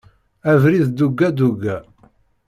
[0.51, 1.75] Abrid duga duga.